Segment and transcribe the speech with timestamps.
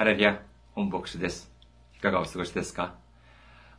[0.00, 0.40] ハレリア、
[0.72, 1.52] 本牧師です。
[1.94, 2.94] いかがお過ごしですか？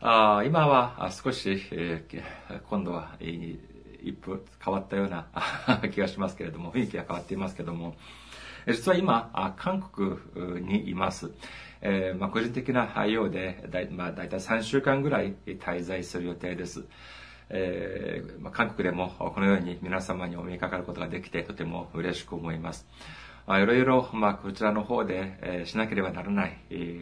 [0.01, 3.57] あ今は少し、えー、今度は、えー、
[4.03, 5.25] 一歩変わったような
[5.91, 7.95] 気がしますけれども、雰囲気が変わっていますけれども、
[8.67, 10.19] 実は今、韓国
[10.61, 11.31] にいます。
[11.81, 16.85] えー、まあ、個人的なようで、だい,、まあ、だいたい3週間ぐらい滞在する予定です。
[17.49, 22.87] えー、まあ、韓国でもこのように皆様にお目にかかることができてとても嬉しく思います。
[23.47, 26.57] まあ、いろいろ、まあ、こちらの方で、えー、しなければならない、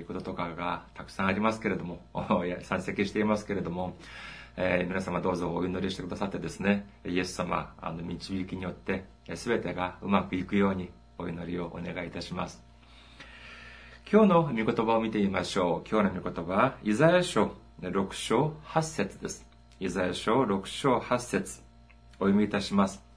[0.08, 2.02] こととかがたくさんありますけれども、
[2.62, 3.98] 山積していますけれども、
[4.58, 9.06] えー、皆様どうぞお祈りしてくださってですね、イエス様、あの、導きによって、
[9.36, 12.64] すべてがうまくいくようにお祈りをお願いいたします。
[14.12, 15.90] 今日の御言葉を見てみましょう。
[15.90, 19.46] 今日の御言葉は、イザヤ書6章8節です。
[19.80, 21.62] イザヤ書6章8節
[22.20, 23.09] お読みいたします。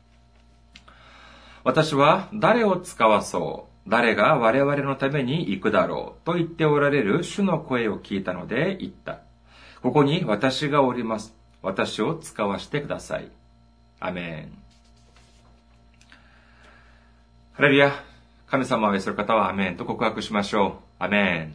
[1.65, 9.21] 私は誰を使わそう誰が我々のために行くだろうと言っておられる主の声を聞いたので言った。
[9.83, 11.35] ここに私がおります。
[11.63, 13.29] 私を使わせてください。
[13.99, 14.53] アメン。
[17.55, 17.93] ハレルヤ。
[18.47, 21.03] 神様を愛する方はアメンと告白しましょう。
[21.03, 21.55] アメン。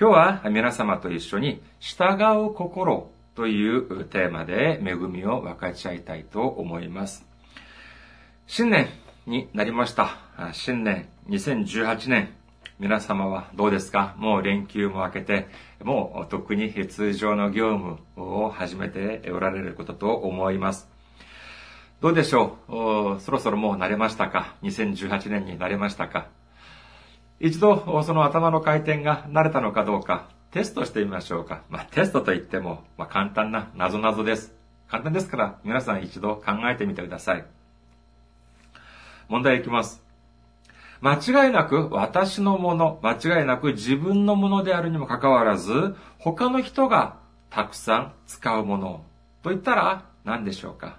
[0.00, 2.14] 今日は皆様と一緒に従
[2.46, 7.27] う心というテーマで恵みを分かち合いたいと思います。
[8.50, 8.88] 新年
[9.26, 10.16] になりました。
[10.54, 12.34] 新年2018年。
[12.78, 14.14] 皆様はどうですか？
[14.16, 15.48] もう連休も明けて、
[15.84, 20.88] もう特に通常の業務を始めておられることと思います。
[22.00, 22.56] どうでしょ
[23.18, 23.20] う？
[23.20, 26.28] そろそろもう慣れましたか ?2018 年に慣れましたか？
[27.40, 31.64] 一度その頭の回転が慣れたのかどうかテストしてみましょうか。
[31.68, 34.54] まあ、テストといっても、まあ、簡単な謎々です。
[34.88, 37.44] 簡単ですから皆さん一度考えてみてください。
[39.28, 40.02] 問題いきます。
[41.00, 47.16] 間違いなく私のもの、間違いなく自分のものであるにもかかわらず、他の人が
[47.50, 49.04] たくさん使うもの
[49.42, 50.98] と言ったら何でしょうか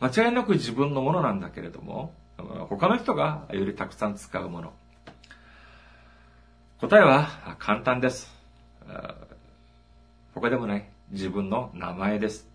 [0.00, 2.12] 間違いなく自分のものなんだけれども、
[2.68, 4.72] 他の人がよりたくさん使うもの。
[6.80, 7.28] 答えは
[7.60, 8.34] 簡単です。
[10.34, 10.88] 他でもない。
[11.10, 12.51] 自分の名前です。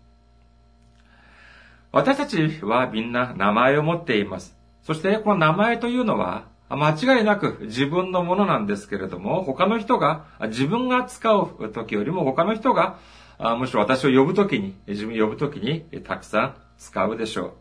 [1.90, 4.56] 私たちはみんな名前を持っています。
[4.82, 12.98] そしてこの名前というのは間違いなく自分のものなんですけれども、他の人が、自分が使う時よりも他の人が、
[13.58, 17.52] むしろ私を呼ぶ時に、自分を呼ぶ時にたくさん使うでしょう。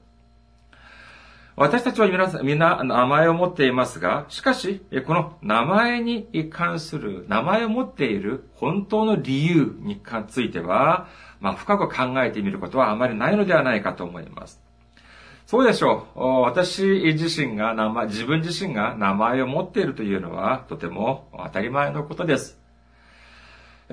[1.56, 11.08] 私たちは皆みんな名前を持っていますが、しかし、この名前に関する、名前を持っている本当の理由については、
[11.40, 14.62] まあ、深く考えてみることはあまりないのではないかと思います。
[15.46, 16.42] そうでしょう。
[16.42, 16.84] 私
[17.16, 22.60] 自身が名前、自分自身が名前を持っているというのはとても当たり前のことです。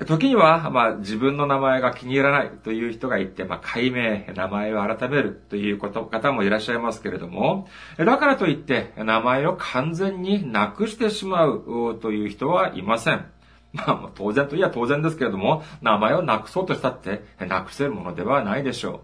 [0.05, 13.25] 時には、まあ、自分の名前が気に入らないという人がいて、まあ、解明、名前を改めるということ方もいらっしゃいますけれども、だからといって、名前を完全になくしてしまうという人はいません。
[13.75, 18.99] まあ、当然といえば当然ですけれども、名前をなくそうとしたって、なくせるものではないでしょう。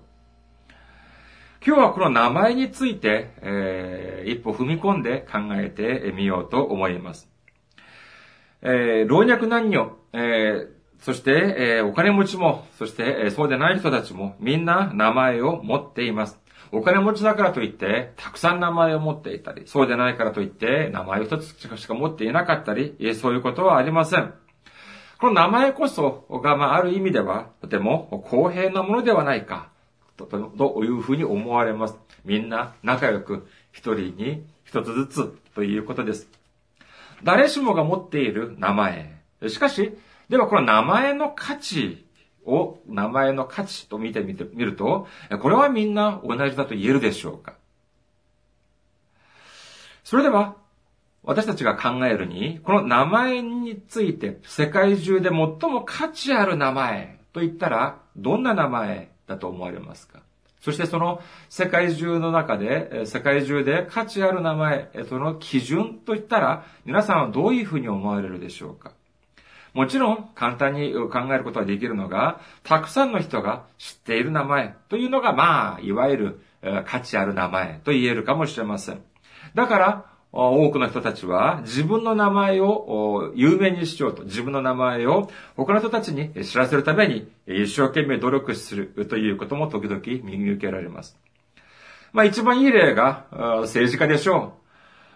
[1.64, 7.30] 今日はこの名前について、えー、一歩踏み込んで考えてみようと思います。
[8.64, 16.40] えー、老若男女、えー、そして、えー、お金持ちも、そして、え、そうでない人たちも、みんな名前を持っています。
[16.72, 24.34] お金持ちだからといって、たくさん名前を持っていたり、そうでないからといって、名前を一つしか持っていなかったり、そういうことはありません。
[25.22, 29.70] この名前こそが、まあ、ある意味では、とても公平なものではないか、
[30.18, 31.96] というふうに思われます。
[32.26, 36.28] みんな仲良く、一人に一つずつということです。
[37.24, 39.22] 誰しもが持っている名前。
[39.48, 39.96] しかし、
[40.28, 42.04] ではこの名前の価値
[42.44, 45.08] を、名前の価値と見てみてみると、
[45.40, 47.54] これはみんな同じだと言えるでしょうか
[50.04, 50.56] それでは、
[51.24, 55.36] 私たちが考えるに、この名前について世界中で最
[55.70, 60.20] も価値ある名前と言ったら、どんな名前だと思われますか？
[60.62, 68.92] そしてその世界中の中で、世界中で価値ある名前、その基準といったら、皆さんはどういうふうに思われるでしょうか？
[69.74, 76.42] もちろん簡単に考えることができるのが、たくさんの人が知っている名前というのが、まあ、いわゆる
[76.86, 79.02] 価値ある名前と言えるかもしれません。
[79.56, 91.18] だから、多くの人たちは自分の名前を有名にしようと、自分の名前を他の人たちに知らせるために一生懸命努力するということも時々見受けられます。
[92.14, 93.26] まあ一番いい例が
[93.62, 94.54] 政治家でしょ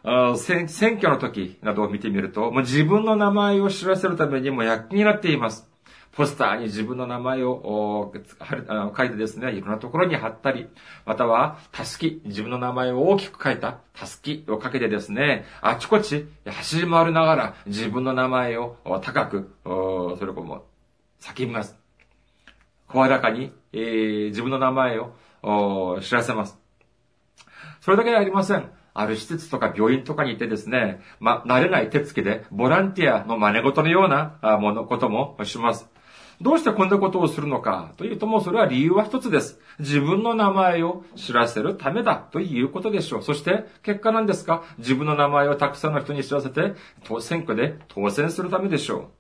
[0.04, 0.38] う。
[0.38, 0.68] 選
[0.98, 5.68] 挙の時などを見てみると、もう自分の名前を知らせるためにも躍起になっています。
[6.16, 8.14] ポスターに自分の名前を
[8.98, 10.70] 書いてですね、いろんなところに貼ったり、
[11.06, 20.64] または、たすき、自分の名前を大きく書いたたすきをかけてですね、あちこち走り回りながら自分の名前を高く、それこも
[21.20, 21.76] 叫びます。
[22.88, 25.00] 声高に、えー、自分の名前
[25.44, 26.58] を知らせます。
[27.82, 28.72] それだけではありません。
[28.94, 35.90] ある施設とか病院とかに行ってですね、ま慣れない手つきで、ボランティアの真似事のようなもの、こともします。
[36.42, 39.60] どうしてこんなことをするのかというともそれは理由は一つです。
[39.80, 43.24] 自分の名前を知らせるためだということでしょう。
[43.24, 46.74] そして結果なんですか自分の名前をたくさんの人に知らせて、
[47.22, 49.12] 選挙で当選するためでしょ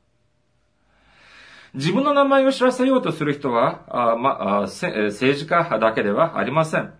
[1.73, 1.77] う。
[1.77, 3.83] 自分の名前を知らせようとする人は、
[4.13, 6.93] あまあ、政治家だけではありません。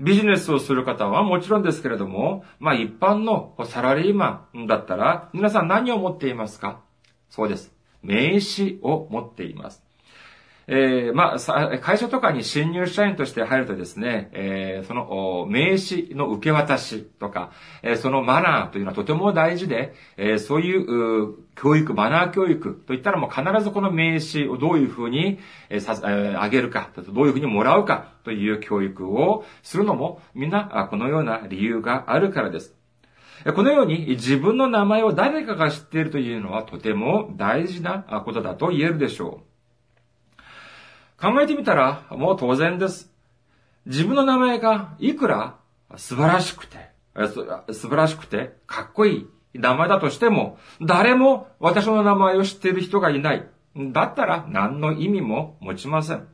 [0.00, 6.80] ビジネスをする方はもちろんですけれども、まあ一般のサラリーマンだったら、皆さん何を持っていますか？
[7.28, 7.73] そうです。
[8.04, 9.84] 名刺を持っています。
[10.66, 17.52] えー、まあ、会社とかに新入社員として入るとですね、えー、その名刺の受け渡しとか、
[17.82, 32.74] えー、そのマナーというのはとても大事で、えそういう教育、マナー教育といったらもう必ずこの名刺をどういうふうに、えさえあげるか、どういうふうにもらうかという教育をするのもみんなこのような理由があるからです。
[33.52, 41.20] このように自分の名前を誰かが知っているというのはとても大事なことだと言えるでしょう。
[41.20, 43.12] 考えてみたらもう当然です。
[43.86, 45.56] 自分の名前がいくら
[45.96, 46.90] 素晴らしくて、
[47.24, 47.44] 素
[47.88, 53.46] 晴らしくてかっこいい名前だとしても、誰も私の名前を知っている人がいない。
[53.76, 56.28] だったら何の意味も持ちません。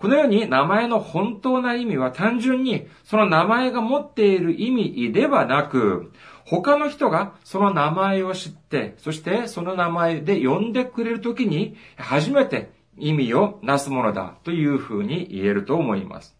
[0.00, 6.10] このように名前の本当な意味は単純にその名前が持っている意味ではなく、
[6.46, 16.34] 他の人がその名前を知って、そしてその名前で呼んでくれるときに初めて意味をなすものだというふうに言えると思います。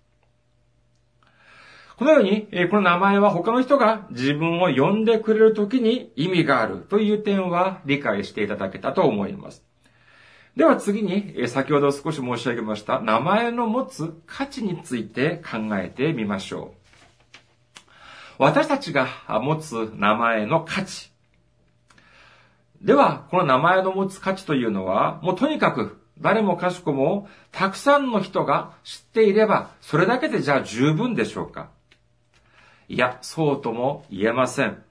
[1.98, 9.69] このように、この名前は他の人が自分を呼んでくれるときに意味があるという点は理解していただけたと思います。
[10.56, 16.80] では次に、先ほど少し申し上げました名前の持つ価値について考えてみましょう。
[18.38, 19.06] 私たちが
[19.42, 21.10] 持つ名前の価値。
[22.82, 31.68] では、この名前の持つ価値というのは、もうとにかく誰もかしこもたくさんの人が知っていれば、それだけでじゃあ十分でしょうか
[32.88, 34.82] いや、そうとも言えません。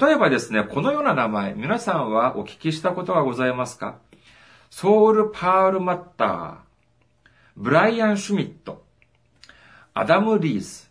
[0.00, 3.98] 例えばですね、このような名前、皆さんはお聞きしたことはございますか？
[4.76, 6.56] ソウル・パール・マッター、
[7.56, 8.84] ブライアン・シュミット、
[9.94, 10.90] アダム・リース。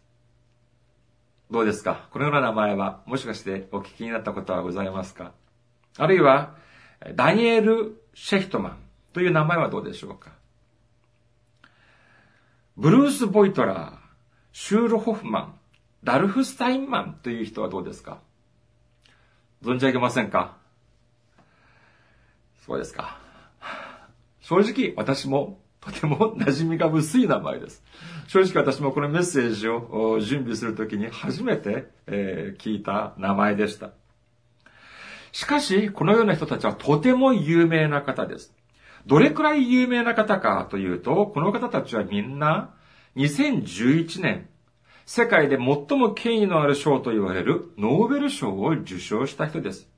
[1.51, 2.07] どうですか？
[2.11, 5.33] このような名前は、もしかしてお聞きになったことはございますか？
[5.97, 6.55] あるいは、
[7.15, 8.77] ダニエル・シェヒトマン
[9.11, 10.31] という名前はどうでしょうか？
[12.77, 13.97] ブルース・ボイトラー、
[14.53, 15.59] シュール・ホフマン、
[16.05, 18.19] ダルフスタインマンという人はどうですか？
[19.61, 20.55] 存じ上げませんか？
[22.65, 23.21] そうですか。
[24.43, 27.83] 正直私もとても馴染みが薄い名前です。
[28.27, 33.91] 正直私もこのメッセージを準備するときに初めて、聞いた名前でした。
[35.31, 38.53] しかし、このような人たちはとても有名な方です。
[39.07, 42.73] どれくらい有名な方かというと、この方たちはみんな
[43.17, 44.47] 2011年、
[45.05, 49.89] 世界で最も権威のある賞と言われるノーベル賞を受賞した人です。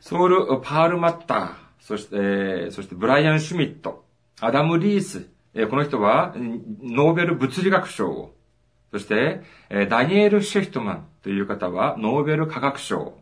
[0.00, 4.04] ソウル・パール・マッター、そして、えそしてブライアン・シュミット、
[4.40, 6.34] アダム・リース、えこの人は
[6.82, 8.34] ノーベル物理学賞を、
[8.90, 11.06] そして、えダニエル・シェフトマン。
[11.22, 13.18] という方はノーベル科学賞、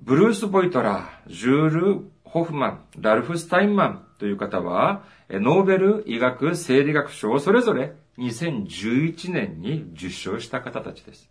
[0.00, 4.06] ブルース・ボイトラー、ジュール・ホフマン、ラルフ・スタインマン。
[4.18, 11.28] という方は、ノーベル医学生理学賞をそれぞれ2011年に受賞した方たちです。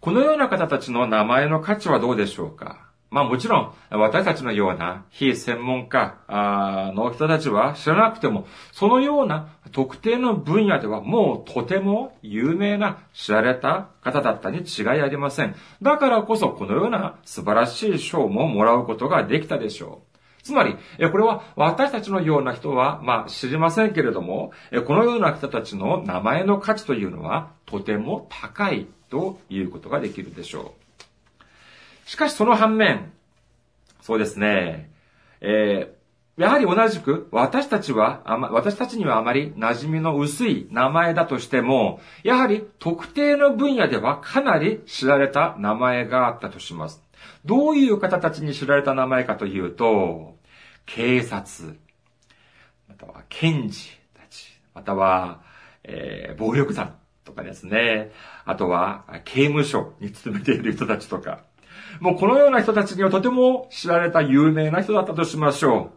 [0.00, 2.91] このような方たちの名前の価値はどうでしょうか？
[3.12, 6.16] まあもちろん、私たちのような非専門家
[6.96, 15.54] の人たちは知らなくても、そのような特定の分野ではもうとても有名な知られた方だったに違いありません。
[15.82, 20.00] だからこそこのような素晴らしい賞ももらうことができたでしょ
[20.40, 20.42] う。
[20.42, 20.74] つまり、
[21.10, 24.52] これは私たちのような人は、まあ知りませんけれども、
[24.86, 30.81] このような人たちの名前の価値というのはとても高いということができるでしょう。
[32.04, 33.12] しかしその反面、
[34.00, 34.90] そうですね、
[35.40, 47.02] えー、やはり同じく、私たちは、私たちにはあまり馴染みの薄い名前だとしても、やはり特定の分野ではかなり知られた名前があったとします。
[47.44, 50.36] どういう方たちに知られた名前かというと、
[50.86, 51.78] 警察、
[52.88, 55.42] または検事たち、または、
[55.84, 58.10] えー、暴力団とかですね、
[58.44, 61.44] あとは刑務所に勤めている人たちとか、
[62.00, 65.92] もうこのような人たちにはとても知られた有名な人だったとしましょ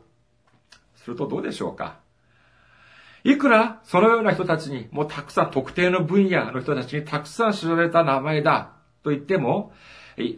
[0.98, 1.00] う。
[1.00, 1.98] するとどうでしょうか
[3.24, 8.72] いくらそのような人たちに、もうたくさん、特定の分野の人たちにたくさん知られた名前だ
[9.04, 9.74] と言っても、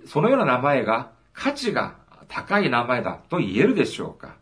[0.06, 1.96] そのような名前が価値が
[2.30, 4.36] 高い名前だと言えるでしょうか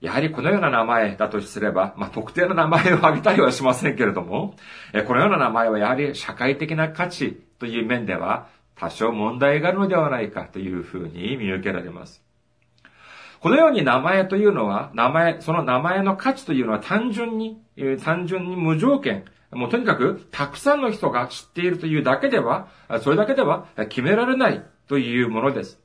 [0.00, 4.54] やはりこのような名前だとすれば、まあ、特定の名前を挙げたりはしませんけれども、
[5.06, 8.48] このような名前はやはり社会的な価値という面では
[8.80, 12.22] 多少問題があるのではないかというふうに見受けられます。
[13.40, 17.60] このように名前というのは、名前、その名前の価値というのは単純に、
[18.02, 22.68] 単純に無条件、もうとにかくたくさんの人が知っているというだけでは、
[23.02, 25.78] それだけでは決められないというものです。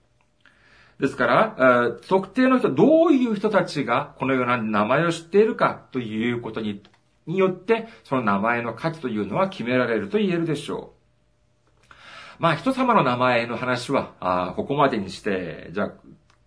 [1.00, 6.82] ですから、特定の人、どういう人たちがこのような名前を知っているかということに
[7.28, 10.95] によって、その名前の価値というのは決められると言えるでしょう。
[12.40, 15.92] まあ、人様の名前の話は、あここまでにして、じゃあ、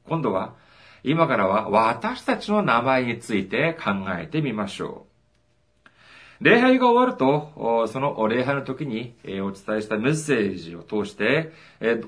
[0.07, 0.55] 今度は、
[1.03, 5.07] 今からは私たちの名前について考えてみましょ
[6.41, 6.45] う。
[6.45, 11.53] 礼拝が終わると、その礼拝の時にお伝えしたメッセージを通して、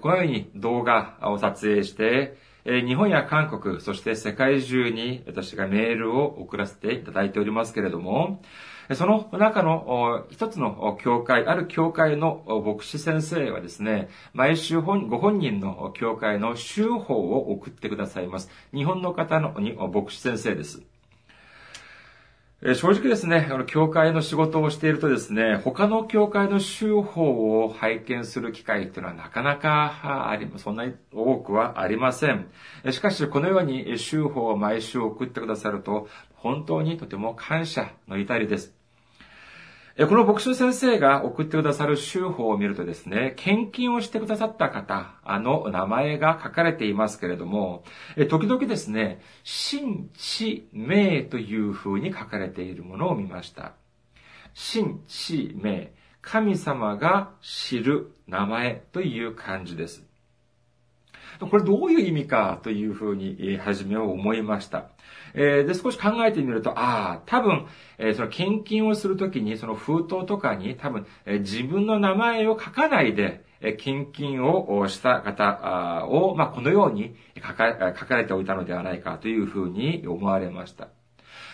[0.00, 2.36] このように動画を撮影して、
[2.70, 8.42] 日本や韓国、そして世界中に私がメールを送らせていただいておりますけれども、
[8.94, 18.50] その中の一つの教会、ある教会の牧師先生はですね、毎週ご本人の教会の修法を送ってくださいます。
[18.72, 19.52] 日本の方の
[19.88, 20.82] 牧師先生です。
[22.62, 32.50] 正直ですね、あの教会の仕事をしているとですね、他の教会の修法を拝見する機会っていうのはなかなかあり、そんなに多くはありません。
[32.90, 38.79] しかし、このように修法を毎週送ってくださると、本当にとても感謝の至りです。
[40.08, 47.84] この牧師先生が送ってくださる修法を見るとですね、献金をしてくださった方の名前が書かれていますけれども、
[48.30, 53.74] 時々ですね、神地名という風に書かれているものを見ました。
[54.54, 55.92] 神地名、
[56.22, 60.06] 神様が知る名前という感じです。
[61.40, 64.86] これどういう意味かというふうに、初めは思いました。
[65.34, 67.66] えー、で、少し考えてみると、ああ、多分、
[67.98, 80.88] えー、その献金をするときに、その封筒とかに多分、えー、自分の名前を書かないで、え献金をした方を、まあ、このように書か書かれておいたのではないかというふうに思われました。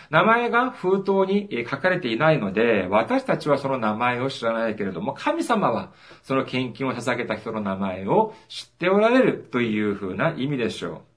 [0.09, 5.91] 名前が封筒に書かれていないので、私たちはその名前を知らないけれども、神様は
[6.23, 11.16] その献金を捧げた人の名前を知っておられるというふうな意味でしょう。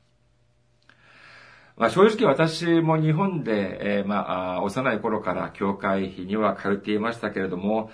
[1.81, 7.91] まあ、正直私も日本で、えー、まあ、幼い頃から教会には通っていましたけれども、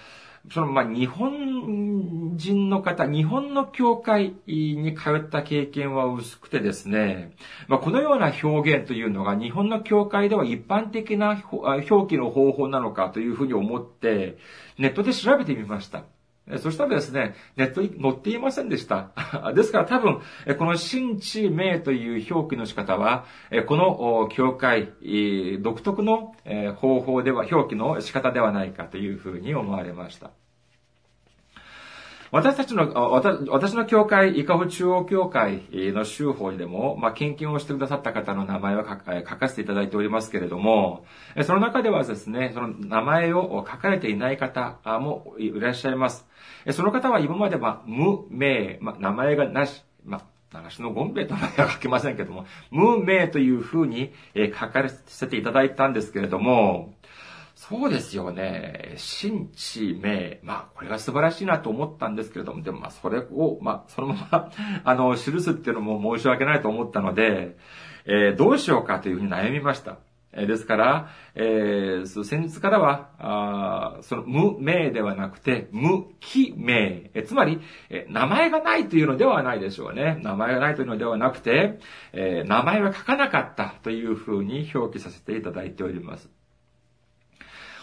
[0.50, 7.37] その、まあ、日本人の方、日本の教会に通った経験は薄くてですね、
[7.69, 14.37] まあ、このような表現というのが日本の教会では一般的な表記の方法なのかというふうに思って、
[14.78, 16.02] ネットで調べてみました。
[16.58, 19.10] そしたらですね、ネットに載っていませんでした。
[19.54, 20.20] ですから多分、
[20.58, 23.24] この新地名という表記の仕方は、
[23.66, 24.92] この教会
[25.60, 26.34] 独特の
[26.76, 30.30] 方法では、表記の仕方ではないかというふうに思われました。
[32.37, 32.93] 私たちの、
[33.49, 38.97] 私の教会、伊香保中央教会の州法にでも、まあ、献金をしてくださった方の名前を書
[39.37, 41.07] かせていただいておりますけれども、
[41.45, 46.26] その中ではですね、その名前を書かれていない方もいらっしゃいます。
[46.73, 56.95] その方は今までは無名、まあ、名前がなし、まあ長篠ゴンベイと名前は書けませんけども、無名というふうに書かせていただいたんですけれども、
[57.68, 58.94] そうですよね。
[58.96, 60.38] 新地名。
[60.44, 64.50] まあ、これが素晴らしいなと思ったんですけれども、でもまあ、それを、まあ、そのまま
[64.85, 67.56] あの、記すっていうのも申し訳ないと思ったので、
[68.04, 69.99] えー、どうしようかというふうに悩みました。
[70.32, 77.11] えー、ですから、えー、先日からは、あその無名ではなくて、無記名。
[77.14, 77.58] えつまり、
[77.90, 80.20] え名前がないというのではないでしょうね。
[80.23, 81.80] 名前がないというのではなくて、
[82.12, 86.36] え名前は書かなかったというふうに表記させていただいております。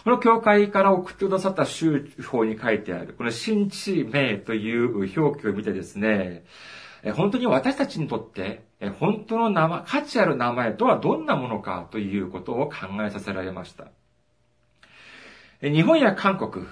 [0.04, 6.44] この教会から送ってくださった宗法に書いてある、この新地名という表記を見てですね、
[7.14, 8.64] 本当に私たちにとって、
[8.98, 13.86] 本当の名前、価値ある名前とはどんなものかということを考えさせられました。
[15.62, 16.66] 日本や韓国、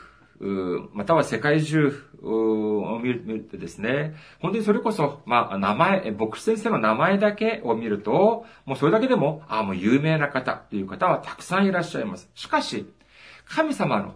[0.92, 1.90] または世界中
[2.22, 12.30] を見るとですね、本当にそれこそ、まあ、名前、牧師先生の名前だけを見ると、もうそれだけでも、ああ、もう有名な方という方はたくさんいらっしゃいます。
[12.34, 12.92] しかし、
[13.54, 14.14] 神様の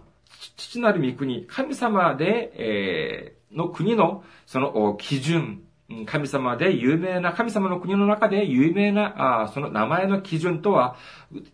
[0.55, 5.61] 父なる御国、神様で、えー、の国の、その基準、
[6.05, 10.97] 神様で有名な、神様の国の中で有名な、あその名前の基準とは、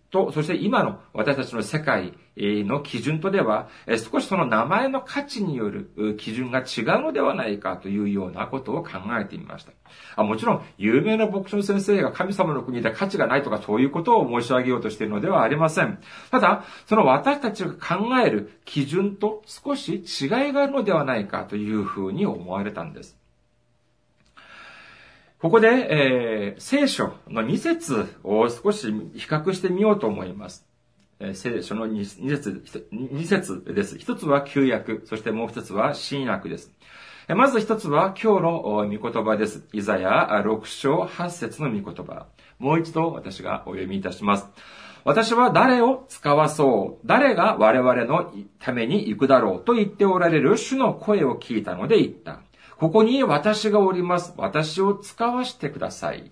[0.10, 3.68] と、そして今の私たちの世界の基準とでは、
[4.12, 9.72] 少しその名前の価値による基準が違うのではないかというようなことを考えてみました。
[10.16, 16.00] あもちろん、有名な牧師の先生が神様の国で価値がないとかそういうことを申し上げようとしているのではありません。
[16.32, 23.23] ただ、その私たちが考える基準と少し違いがあるのではないかというふうに思われたんです。
[25.44, 30.66] ここで、えー、聖書の2節を少し比較してみようと思います。
[31.20, 33.98] えー、聖書の 2, 2節、2節です。
[33.98, 36.72] 一つは旧約、そしてもう一つは新約です。
[37.28, 39.66] まず一つは今日の御言葉です。
[39.74, 42.28] イザヤ6章8節の御言葉。
[42.58, 44.48] もう一度私がお読みいたします。
[45.04, 47.06] 私は誰を使わそう？
[47.06, 49.60] 誰が我々のために行くだろう？
[49.60, 52.40] と言っておられる主の声を聞いたので言った。
[52.78, 54.34] ここに私がおります。
[54.38, 56.32] 私を使わしてください。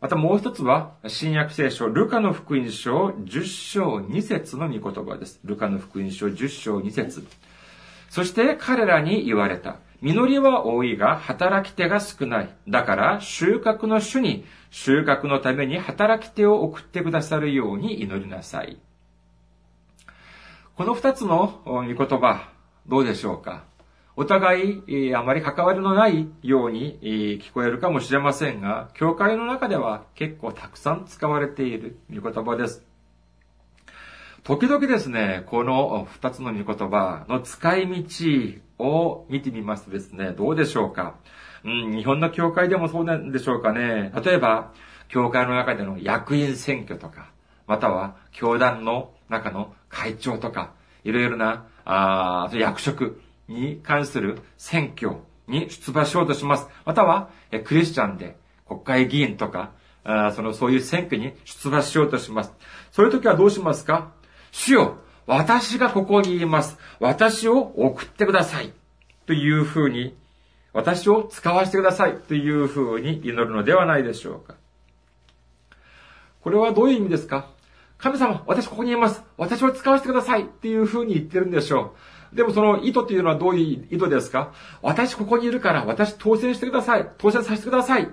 [0.00, 5.40] またもう一つは、新約聖書、ルカの福音書10章2節の御言葉です。
[5.44, 7.26] ルカの福音書10章2節
[8.10, 9.76] そして彼らに言われた。
[10.02, 12.54] 実りは多いが働き手が少ない。
[12.68, 18.78] だから収穫の主に収穫のために働き手を送ってくださるように祈りなさい。
[20.76, 22.50] この二つの御言葉、
[22.86, 23.64] どうでしょうか？
[24.16, 27.00] お互い、あまり関わりのないように
[27.42, 32.84] 聞こえるかもしれませんが、教会の中では結構たくさん使われている御言葉です。
[34.44, 41.16] 時々ですね、この二つの御言葉の使い道を見てみますとですね、どうでしょうか？
[41.64, 44.12] うん、日本の教会でもそうなんでしょうかね？
[44.24, 44.72] 例えば、
[45.08, 47.30] 教会の中での役員選挙とか、
[47.66, 50.72] または、教団の中の会長とか、
[51.02, 56.68] いろいろな、あ役職、に関する選挙に出馬しようとします。
[56.84, 57.30] または、
[57.64, 59.72] クリスチャンで国会議員とか、
[60.34, 62.52] その、そういう選挙に出馬しようとします。
[62.92, 64.12] そういう時はどうしますか？
[64.52, 66.78] 主よ、私がここにいます。
[67.00, 68.72] 私を送ってください。
[69.26, 70.16] というふうに、
[70.72, 72.16] 私を使わせてください。
[72.18, 74.56] というふうに祈るのではないでしょうか。
[76.42, 77.48] これはどういう意味ですか？
[77.96, 79.22] 神様、私ここにいます。
[79.38, 80.42] 私を使わせてください。
[80.42, 81.90] っていうふうに言ってるんでしょう。
[82.34, 84.52] でもその意図っていうのはどういう意図ですか？
[84.82, 87.08] 私ここにいるから私当選してください。
[87.18, 88.08] 当選させてください。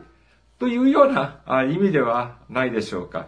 [0.60, 3.27] というような意味ではないでしょうか。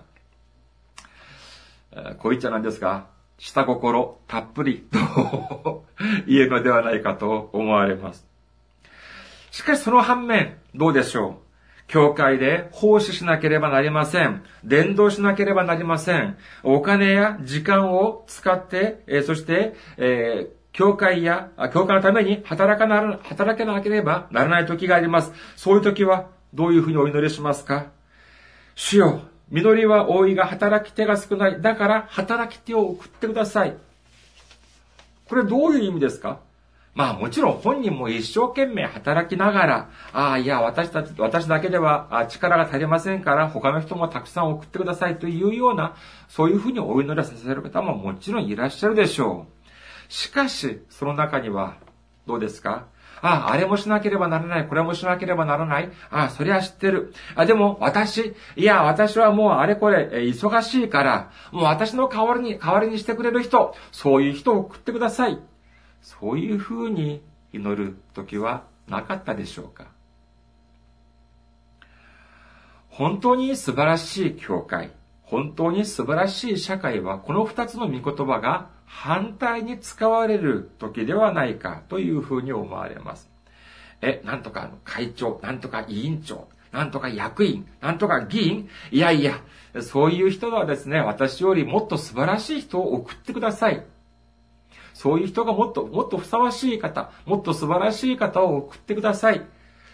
[2.19, 3.07] こう言っちゃなんですが、
[3.39, 5.85] 下心たっぷりと
[6.27, 8.25] 言えるのではないかと思われます。
[9.51, 11.43] しかしその反面、どうでしょう？
[11.87, 14.43] 教会で奉仕しなければなりません。
[14.63, 16.37] 伝道しなければなりません。
[16.63, 25.31] お金や時間を使って、えそして、えー教会や、教会のために働かな、働けなければならない時があります。
[25.55, 27.85] そういう時は、どういうふうにお祈りしますか？
[28.75, 31.61] 主よ、実りは多いが働き手が少ない。
[31.61, 33.77] だから、働き手を送ってください。
[35.29, 36.39] これどういう意味ですか？
[36.95, 45.95] まあもちろん本人も一生懸命働きながら、ああ、いや、私たち、私だけでは力が足りませんから、他の人もたくさん送ってくださいというような、
[46.29, 49.52] そういうふうにお祈りさせる方ももちろんいらっしゃるでしょう。
[50.13, 51.77] しかし、その中には、
[52.27, 52.85] どうですか？
[53.23, 55.89] ああ、れもしなければならない、これもしなければならない。
[56.11, 57.15] あ、そりゃ知ってる。
[57.35, 65.39] あ、でも、私、いや、私はもうあれこれ、忙しいから、もう私の代わりに、代わりにしてくれる人、そういう人を送ってください。
[66.03, 69.87] そういうふうに祈る時はなかったでしょうか？
[72.89, 74.91] 本当に素晴らしい教会、
[75.23, 83.29] 本当に素晴らしい社会は、この二つの御言葉が反対に使われる時ではないかというふうに思われます。
[84.01, 89.41] え、なんとか会長、なんとか委員長、なんとか役員、なんとか議員、いやいや、
[89.81, 93.83] そういう人はですね、私よりもっと素晴らしい人を送ってください。
[94.93, 99.41] そういう人がもっと、もっとふさわしい方、もっと素晴らしい方を送ってください。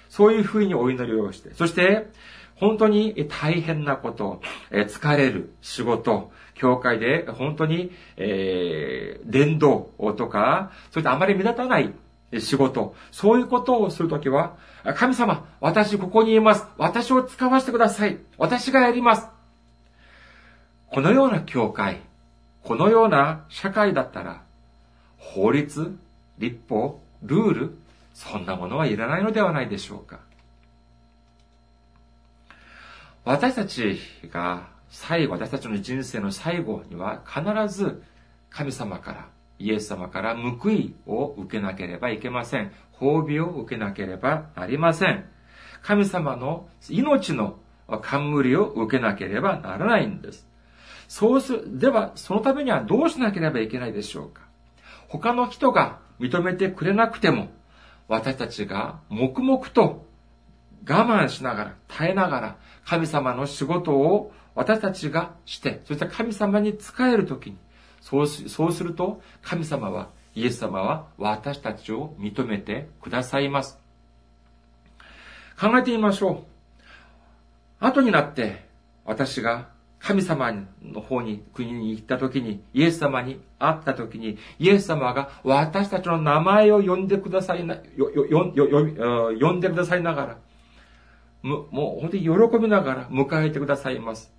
[0.10, 2.08] そういうふうにお祈りをして、そして、
[2.56, 11.94] 本当に大変なこと、疲れる仕事、教会で本当に、えー、伝道とか、そういったあまり目立たない
[12.38, 14.58] 仕事、そういうことをするときは、
[14.96, 16.66] 神様、私ここにいます。
[16.78, 18.18] 私を使わせてください。
[18.38, 19.28] 私がやります。
[20.88, 22.02] このような教会、
[22.64, 24.44] このような社会だったら、
[25.18, 25.98] 法律、
[26.38, 27.78] 立法、ルール、
[28.14, 30.20] そんなものはいらないのではないでしょうか。
[33.24, 34.00] 私たち
[34.32, 38.04] が最後、私たちの人生の最後には必ず
[38.50, 42.72] 神様から、イエス様から報いを受けなければいけません。
[43.00, 45.26] 褒美を受けなければなりません。
[45.82, 47.60] 神様の命の
[48.02, 50.48] 冠を受けなければならないんです。
[51.08, 54.44] そうする、では、そのためにはどうしなければいけないでしょうか
[55.08, 57.50] 他の人が認めてくれなくても、
[58.08, 60.06] 私たちが黙々と
[60.88, 67.56] 我慢しながら、耐えながら、神様の仕事を私たちがして、そして神様に仕えるときに、
[68.02, 73.80] そうそうすると、神様は、イエス様は私たちを認めてくださいます。
[75.58, 77.86] 考えてみましょう。
[77.86, 78.66] 後になって、
[79.06, 80.52] 私が神様
[80.84, 90.38] の方に、国に行った時に、イエス様に会った時に、イエス様が私たちの名前を呼んでくださいな、よ、よ、よ、よ呼んでくださいながら、
[91.44, 92.30] もう本当に喜
[92.62, 94.38] びながら迎えてくださいます。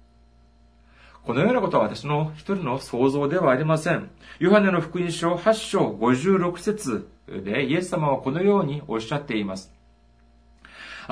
[1.24, 4.10] このようなことは私の一人の想像ではありません。
[4.38, 9.72] ヨハネの福音書8章56節でイエス様はこのようにおっしゃっています。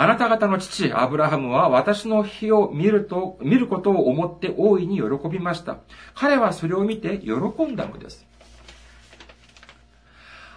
[0.00, 5.78] あなた方の父、アブラハムは私の日を見ると、見ることを思って大いに喜びました。
[6.14, 7.32] 彼はそれを見て喜
[7.64, 8.27] んだのです。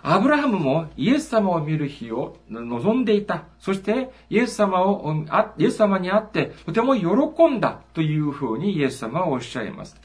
[0.03, 3.45] アブラハムもイエス様を見る日を望んでいた。
[3.59, 5.25] そしてイエス様を、
[5.57, 9.99] イエス様に会ってとても喜んだというふうにイエス様はおっしゃいます。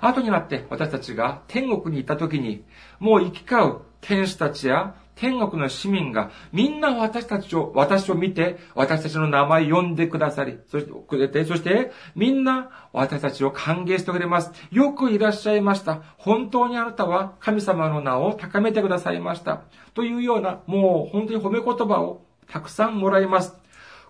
[0.00, 2.64] 後になって私たちが天国に行った時に、
[2.98, 14.52] もう行き交う天使たちや天国の市民がみんな私たちを、私を見て、私たちの名前呼んでくださり、そして、くれて、そして、みんな私たちを歓迎してくれます。
[14.70, 16.02] よくいらっしゃいました。
[16.16, 19.62] 本当にあなたは神様の名を高めてくださいました。
[19.94, 23.56] というような、もう本当に褒め言葉をたくさんもらいます。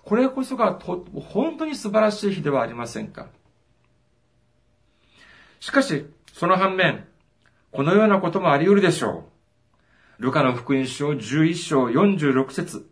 [0.05, 3.27] これこそがと、本当に素晴らしい日ではありませんか。
[5.61, 7.07] しかし、その反面、
[7.71, 9.30] このようなこともあり得るでしょう。
[10.21, 12.87] ルカの福音書11章46節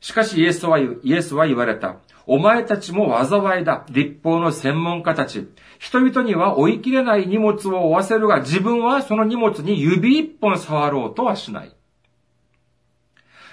[0.00, 1.96] しかしイエスは、イエスは言われた。
[2.26, 3.84] お前たちも災いだ。
[3.90, 5.50] 立法の専門家たち。
[5.78, 11.76] 人々には追い切れない荷物を負わせるが、自分はその荷物に指一本触ろうとはしない。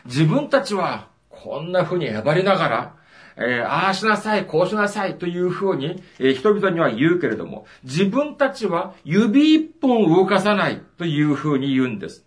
[0.05, 2.95] 自分たちはこんな風にえばりながら、
[3.37, 12.25] えー、ああしなさい、こうしなさいというふうに、えー、人々には言うけれども、自分たちは指一本動かさないというふうに言うんです。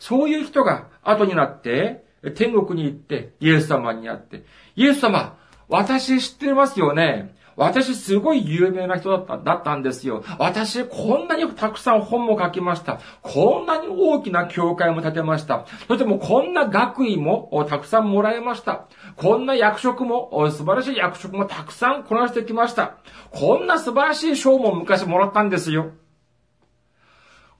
[0.00, 5.36] そういう人が後になって、天国に行って、イエス様に会って、イエス様、
[5.68, 7.34] 私知ってますよね？
[7.56, 10.22] 私すごい有名な人だった、だったんですよ。
[10.38, 13.00] 私こんなにたくさん本も書きました。
[13.22, 15.66] こんなに大きな教会も建てました。
[15.88, 18.88] そしてもこんな学位もたくさんもらえました。
[19.16, 22.98] こんな役職も、素晴らしい役職もたくさんこなしてきました。
[23.30, 25.92] こんな素晴らしい賞も昔もらったんですよ。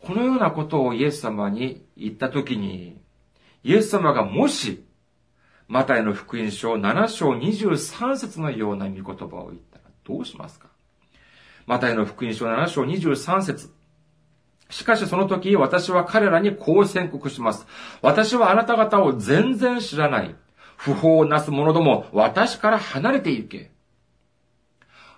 [0.01, 3.01] このようなことをイエス様に言ったときに、
[3.65, 4.85] イエス様がもし、
[5.69, 10.69] マタイの福音書7章23節のような御言葉を言ったらどうしますか？
[11.67, 13.75] マタイの福音書7章23節
[14.71, 17.67] しかしその時私は彼らにこう宣告します。
[18.03, 20.35] 私はあなた方を全然知らない。
[20.77, 23.71] 不法をなす者ども、私から離れて行け。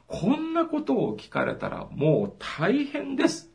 [0.06, 3.50] こんなことを聞かれたらもう大変です。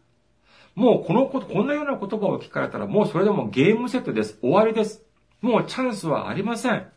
[0.75, 4.37] もうこのこと、こんなような言葉を聞かれたらもうそれでもゲームセットです。
[4.41, 5.03] 終わりです。
[5.41, 6.87] もうチャンスはありません。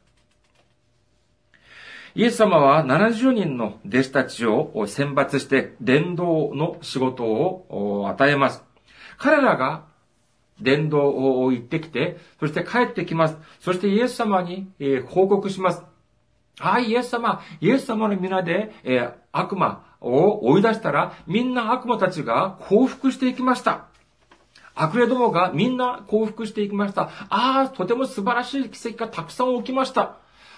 [2.17, 8.65] イエス様は70人の弟子たちを選抜して伝道の仕事を与えます。
[9.19, 9.85] 彼らが
[10.59, 13.37] 伝道を行ってきて、そして帰ってきます。
[13.61, 14.67] そしてイエス様に
[15.09, 15.83] 報告します。
[16.59, 23.89] はい、イエス様、イエス様の皆で、え悪魔を追い出したら、みんな悪魔たちが降伏していきました。
[24.75, 27.11] 悪霊どもがみんな降伏していきました。
[27.29, 30.17] ああ、とても素晴らしい奇跡がたくさん起きました。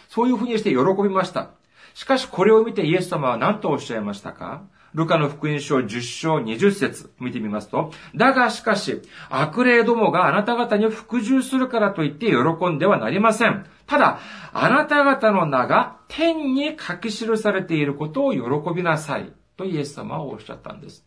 [0.08, 1.50] そういうふうにして喜びました。
[1.94, 4.62] しかしこれを見てイエス様は何とおっしゃいましたか？
[4.94, 13.66] ルカの福音書10章20節見てみますと、だがしかし、悪霊どもがあなた方に服従するからといって喜んではなりません。
[13.86, 14.18] ただ、
[14.52, 18.40] あなた方の名が天に書き記されていることを喜
[18.74, 19.30] びなさい。
[19.58, 21.04] とイエス様はおっしゃったんです。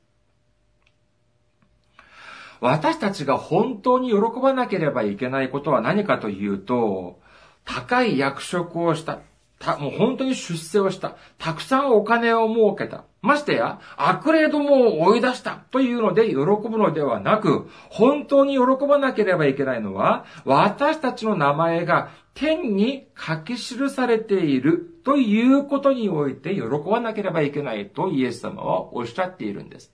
[2.60, 7.20] 私たちが本当に喜ばなければいけないことは何かというと、
[7.65, 9.19] 高い役職をした。
[9.62, 11.15] た、もう本当に出世をした。
[11.38, 13.06] たくさんお金を儲けた。
[13.21, 29.91] ましてや、悪霊どもを追い出したというので喜ぶのではなく、本当に喜ばなければいけないのは、私たちの名前が天に書き記されているということにおいて喜ばなければいけないとイエス様はおっしゃっているんです。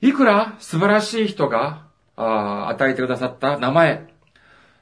[0.00, 1.84] いくら素晴らしい人が
[2.16, 4.08] 与えてくださった名前、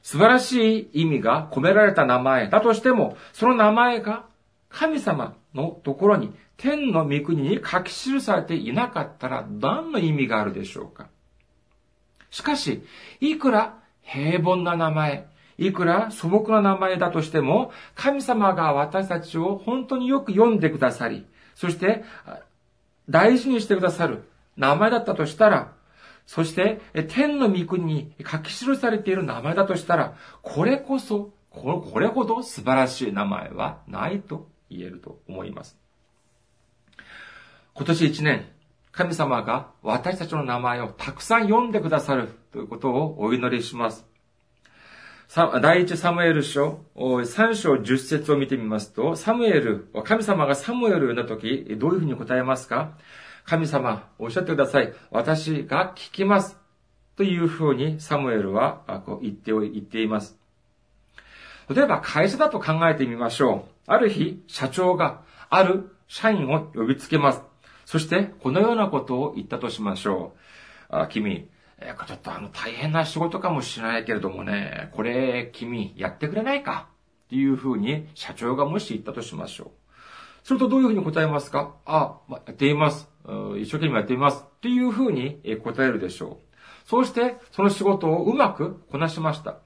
[0.01, 2.49] 素晴らしい意味が込められた名前。
[2.49, 4.25] だとしても、その名前が
[4.69, 11.07] 神様のところに天の御国に書き記されていなかったら何の意味があるでしょうか。
[12.29, 12.83] しかし、
[13.19, 22.03] いくら平凡な名前、いくら素朴な名前だとしても、神様が私たちを本当によく読んでくださり、そして
[23.09, 24.23] 大事にしてくださる
[24.55, 25.71] 名前だったとしたら、
[26.29, 30.13] そして、天の御国に書き記されている名前だとしたら、
[30.43, 35.75] これこそ、これほど素晴らしい名前はないと言えると思います。
[37.73, 38.45] 今年一年、
[38.91, 44.05] 神様が私たちの名前をたくさん読んでくださるということをお祈りします。
[45.63, 46.85] 第一サムエル書、
[47.25, 52.91] 三章十節を見てみますと、サムエル、神様がサムエルを呼んだとき、どういうふうに答えますか？
[53.49, 54.93] 神様、おっしゃってください。
[55.09, 56.55] 私が聞きます。
[57.15, 60.37] というふうにサムエルはこう言って言っています。
[61.67, 63.69] 例えば会社だと考えてみましょう。
[63.87, 67.41] ある日、社長がある社員を呼びつけます。
[67.87, 70.33] そして、このようなことを言ったとしましょ
[70.91, 70.95] う。
[70.95, 76.87] あ君、えちょっとあの大変な仕事かもしれないけれどもね、これ君やってくれないか？
[77.25, 79.71] っていうふうに社長がもし言ったとしましょ
[80.43, 80.47] う。
[80.47, 81.73] するとどういうふうに答えますか？
[81.87, 83.08] あ、ま、やっています。
[83.57, 84.45] 一生懸命やっています。
[84.45, 86.55] っていうふうに答えるでしょう。
[86.85, 89.57] そうして、その仕事をうまくこなしました。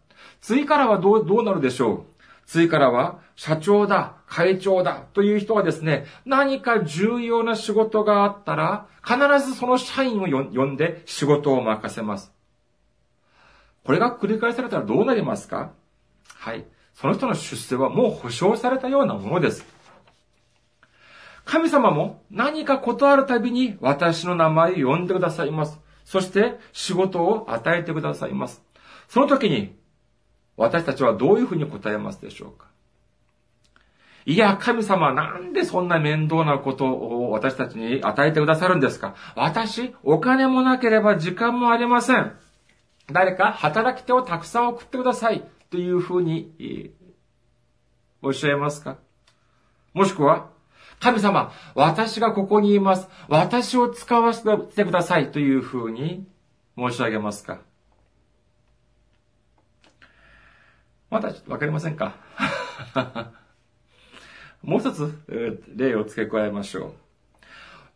[0.41, 2.03] 次からはどう、どうなるでしょう
[2.45, 12.33] 次からは、社長だ、会長だ、という人がですね、何か重要な仕事があったら、必ずその社員を呼んで仕事を任せます。
[13.85, 15.71] これが繰り返されたらどうなりますか？
[16.35, 16.65] はい。
[16.93, 19.65] その人の出世はもう保証されたようなものです。
[21.45, 25.79] 神様も何かことあるたびに私の名前を呼んでくださいます。
[26.05, 28.63] そして仕事を与えてくださいます。
[29.07, 29.75] その時に
[30.57, 32.67] 私たちはどういうふうに答えますでしょうか
[34.25, 42.33] いや、神様なんでそんな面倒なことを私たちに与えてくださるんですか私、お金もなければ時間もありません。
[43.11, 45.43] 誰か働き手をたくさん送ってください。
[45.69, 46.93] というふうに、
[48.21, 48.97] おっしゃいますか
[49.93, 50.52] もしくは、
[51.03, 53.09] 神様、私がここにいます。
[53.27, 56.25] 私を使わせてくださいというふうに
[56.77, 57.59] 申し上げますか
[61.09, 62.15] まだわかりませんか
[64.63, 65.13] もう一つ、
[65.75, 66.93] 例を付け加えましょう。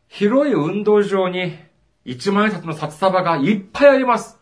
[0.10, 1.58] 広い運動場に
[2.04, 4.38] 一万円札の札束がいっぱいあります。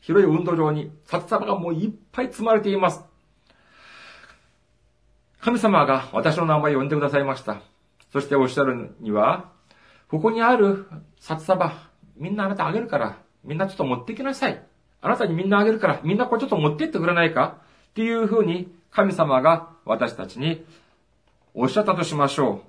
[0.00, 3.04] 広い運動場に札束がもういっぱい積まれています。
[5.40, 7.73] 神様が私の名前を呼んでくださいました。
[8.14, 9.50] そしておっしゃるには、
[10.08, 10.86] ここにある
[11.18, 11.72] 札束、
[12.16, 14.64] みんなあなたあげるから、みんなちょっと持ってきなさい。
[15.00, 17.58] あなたにみんなあげるから、みんなこれちょっと持ってってくれないか
[17.90, 20.64] っていうふうに神様が私たちに
[21.54, 22.62] おっしゃったとしましょ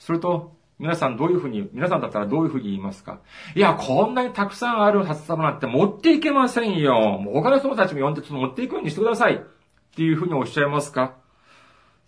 [0.00, 0.02] う。
[0.02, 3.20] すると、皆さんどういうふうに、皆さんだったらどういうふうに言いますか
[3.54, 7.20] いや、こんなにたくさんある札束なんて持っていけませんよ。
[7.20, 9.34] もう他の人たちも呼んでちょっと持っていくようにしてください。
[9.36, 9.38] っ
[9.94, 11.14] ていうふうにおっしゃいますか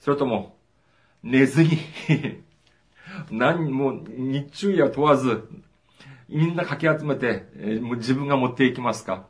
[0.01, 0.57] それとも、
[1.23, 1.79] 寝ずに
[3.31, 5.49] 何も日中夜問わず、
[6.29, 9.27] みんなかき集めて、えもう自分が持っていきますか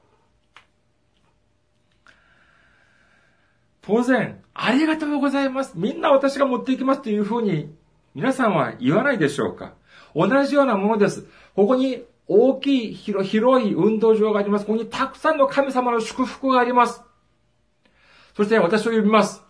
[3.82, 5.72] 当然、ありがとうございます。
[5.76, 7.74] みんな私が持っていきますというふうに、
[8.14, 9.74] 皆さんは言わないでしょうか
[10.14, 11.26] 同じようなものです。
[11.54, 13.28] ここに大きい広
[13.66, 14.66] い運動場があります。
[14.66, 17.02] ここにたくさんの神様の祝福があります。
[18.36, 19.42] そして私を呼びます。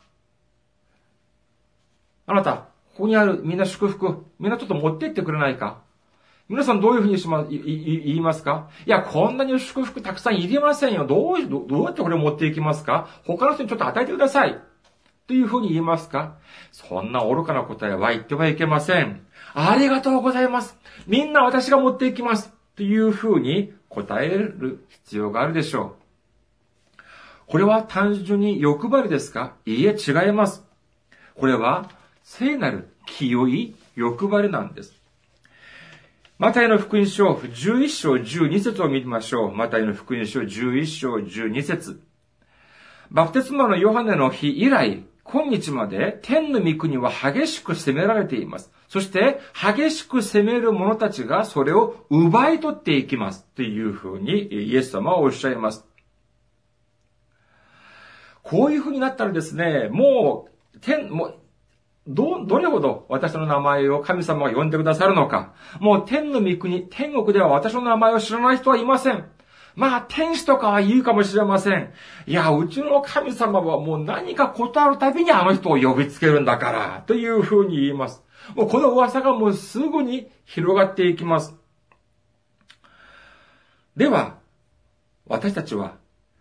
[2.27, 5.83] あなた、ここにあるみんな祝福、みんなちょっと持ってってくれないか
[6.49, 8.69] 皆さんどういうふうにしま、言いますか？
[8.87, 11.07] いや、こんなに祝福たくさんいりませんよ。
[11.07, 13.09] どう、どうやってこれ持っていきますか？
[13.25, 14.61] 他の人にちょっと与えてください。
[15.27, 16.37] というふうに言いますか？
[16.71, 19.27] そんな愚かな答えは言ってはいけません。
[19.55, 20.77] ありがとうございます。
[21.07, 22.53] みんな私が持っていきます。
[22.77, 25.97] というふうに答える必要があるでしょ
[26.99, 27.03] う。
[27.47, 29.55] これは単純に欲張りですか？
[29.65, 30.63] いいえ、違います。
[31.37, 31.89] これは
[32.27, 34.95] 聖なる清い欲張りなんです。
[36.39, 39.55] マタイの福音書11章12節を見ましょう。
[39.55, 42.01] マタイの福音書11章12節
[43.11, 48.73] バプテスマのヨハネの日以来、今日まで天の御国は激しく攻められています。
[48.89, 53.45] そして激しく攻める者たちがそれを奪い取っていきます。
[53.55, 55.85] というふうにイエス様はおっしゃいます。
[58.43, 61.44] こういうふうになったらですね、もう、天、もう、
[62.07, 65.55] ど、どれほど私の名前を神様が呼んでくださるのか。
[65.81, 69.25] もう天の御国、天国では私の名前を知らない人はいません。
[69.77, 71.93] まあ、天使とかは言うかもしれません。
[72.27, 78.23] いや、うちの神様はもう何かことあるたびにあの人を呼びつけるんだから、というふうに言います。
[78.55, 81.57] もうこの噂がもうすぐに広がっていきます。
[83.97, 84.38] では、
[85.27, 85.97] 私たちは、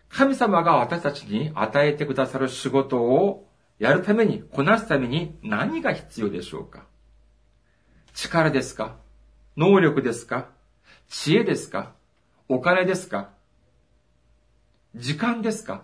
[0.10, 3.48] 神様が私たちに与えてくださる仕事を
[3.80, 6.86] やるために、こなすために何が必要でしょうか？
[8.14, 8.96] 力ですか？
[9.58, 10.50] 能力ですか？
[11.10, 11.94] 知恵ですか？
[12.48, 13.30] お金ですか？
[14.96, 15.84] 時間ですか？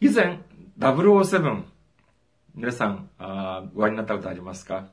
[0.00, 0.40] 以前、
[0.78, 1.62] 007、
[2.54, 4.88] 皆さん、あご覧になったことありますか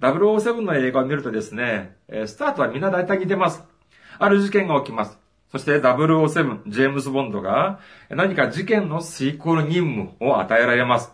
[0.00, 3.62] ?007 の映画を見るとですね、スタートはみんな大体似てます。
[4.18, 5.18] ある事件が起きます。
[5.52, 11.12] そして007、ジェームズ・ボンドが何か事件の遂行任務を与えられます。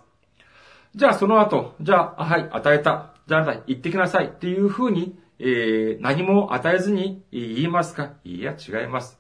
[0.94, 3.14] じゃあその後、じゃあ、はい、与えた。
[3.27, 8.12] じゃあ、行ってきなさいっていうふうに、えー、何も与えずに言いますか？
[8.24, 9.18] いや、違います。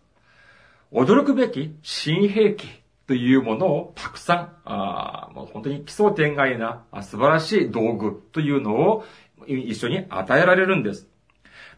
[0.92, 2.66] 驚くべき新兵器
[3.06, 9.04] というものをたくさん、あもう本当に奇想天外な素晴らしい道具というのを
[9.46, 11.10] 一緒に与えられるんです。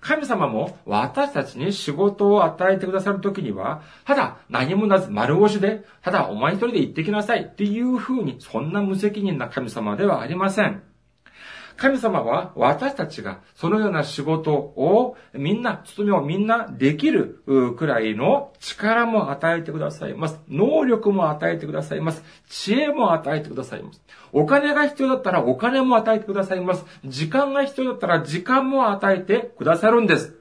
[0.01, 10.83] 神様も私たちに仕事を与えてくださるときには、ただ何もなず丸腰で、ただお前一人で行ってきなさいっていうふうに、そんな無責任な神様ではありません。
[11.81, 17.43] 神様は私たちがそのような仕事をみんな、務めをみんなできる
[17.79, 20.38] くらいの力も与えてくださいます。
[20.47, 22.23] 能力も与えてくださいます。
[22.51, 24.03] 知恵も与えてくださいます。
[24.31, 26.85] お金が必要だったらお金も与えてくださいます。
[27.07, 30.37] 時間が必要だったら時間も与えてくださるんです。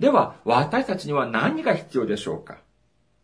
[0.00, 2.56] では、私たちには何が必要でしょうか？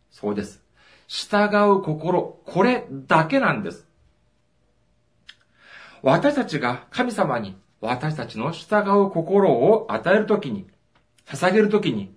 [0.09, 0.63] そうです。
[1.07, 3.86] 従う心、これだけなんです。
[6.03, 10.67] 私たちが神様に私たちの従う心を与えるときに、
[11.25, 12.15] 捧げるときに、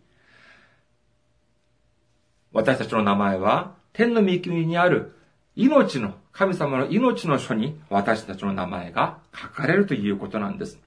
[2.53, 5.15] 私たちの名前は天の御国にある
[5.57, 10.79] 命の、神様の命の書に私たちの名前が書かれるということなんです。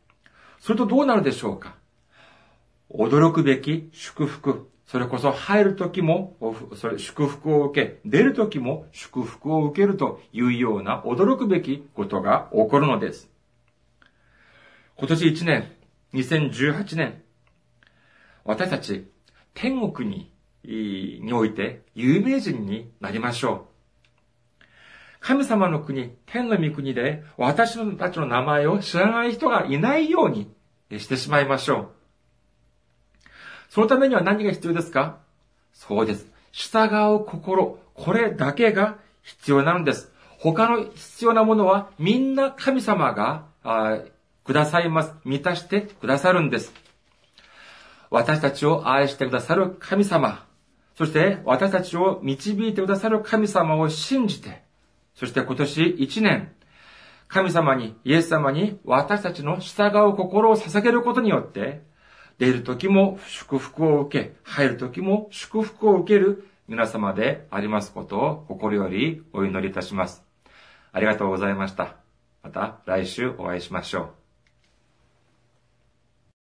[0.60, 1.75] それとどうなるでしょうか？
[2.89, 4.69] 驚くべき祝福。
[4.93, 6.38] それこそ入るときも、
[6.75, 13.27] それ祝福を受け、出るときも祝福を受けるというような驚くべきことが起こるのです。
[14.97, 15.71] 今年1年、
[16.13, 17.23] 2018年、
[18.45, 19.10] 私たち、
[19.56, 20.32] 天国に、
[20.63, 23.65] において有名人になりましょ
[24.62, 24.63] う。
[25.21, 30.53] 神様の国、天の御国で私たちの名前を知らない人がいないように
[30.99, 32.03] してしまいましょう。
[33.74, 35.18] そのためには何が必要ですか？
[35.74, 36.28] そうです。
[36.52, 40.12] 従う心、これだけが必要なのです。
[40.38, 43.98] 他の必要なものはみんな神様があ
[44.44, 45.16] くださいます。
[45.26, 46.72] 満たしてくださるんです。
[48.12, 50.46] 私たちを愛してくださる神様、
[50.96, 54.62] そして私たちを導いてくださる神様を信じて、
[55.16, 56.52] そして今年一年、
[57.28, 61.92] 神様に、イエス様に私たちの従う心を捧げることによって、
[62.38, 70.24] 出る時も祝福を受け、入る時も祝福を受ける皆様でありますことを心よりお祈りいたします。
[70.91, 71.96] ありがとうございました。
[72.41, 74.23] また来週お会いしましょう。